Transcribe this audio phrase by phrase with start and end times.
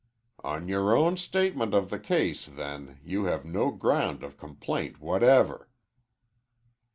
[0.43, 5.69] "On your own statement of the case, then, you have no ground of complaint whatever."